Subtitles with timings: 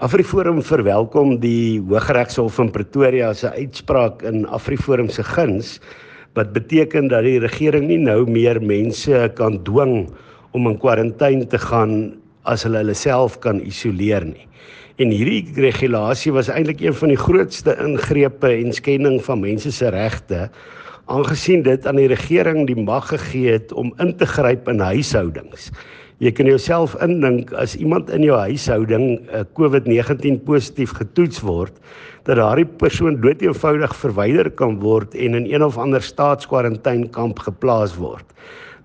[0.00, 5.80] Afriforum verwelkom die Hooggeregshof in Pretoria se uitspraak in Afriforum se guns
[6.32, 10.08] wat beteken dat die regering nie nou meer mense kan dwing
[10.56, 14.46] om in kwarantyne te gaan as hulle hulle self kan isoleer nie.
[15.00, 19.90] En hierdie regulasie was eintlik een van die grootste ingrepe en skending van mense se
[19.94, 20.48] regte
[21.10, 25.72] aangesien dit aan die regering die mag gegee het om in te gryp in huishoudings.
[26.22, 31.74] Jy kan jouself indink as iemand in jou huishouding uh, COVID-19 positief getoets word,
[32.28, 38.22] dat daardie persoon doeteenvoudig verwyder kan word en in een of ander staatskwarantynekamp geplaas word.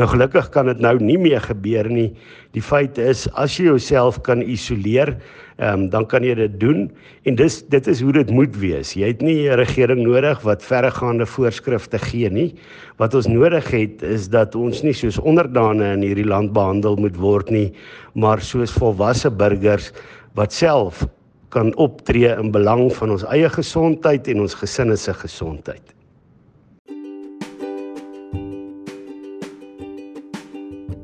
[0.00, 2.08] Nou gelukkig kan dit nou nie meer gebeur nie.
[2.56, 5.18] Die feit is as jy jouself kan isoleer,
[5.60, 6.86] ehm um, dan kan jy dit doen
[7.28, 8.94] en dis dit is hoe dit moet wees.
[8.96, 12.54] Jy het nie 'n regering nodig wat verregaande voorskrifte gee nie.
[12.96, 17.16] Wat ons nodig het is dat ons nie soos onderdane in hierdie land behandel moet
[17.16, 17.72] word nie,
[18.14, 19.92] maar soos volwasse burgers
[20.34, 21.06] wat self
[21.50, 26.01] kan optree in belang van ons eie gesondheid en ons gesinne se gesondheid.